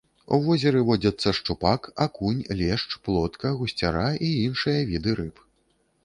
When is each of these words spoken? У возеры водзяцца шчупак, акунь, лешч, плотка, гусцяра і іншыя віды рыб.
У 0.35 0.37
возеры 0.45 0.79
водзяцца 0.85 1.33
шчупак, 1.39 1.81
акунь, 2.05 2.39
лешч, 2.61 2.87
плотка, 3.07 3.51
гусцяра 3.59 4.05
і 4.29 4.31
іншыя 4.47 4.79
віды 4.93 5.11
рыб. 5.21 5.43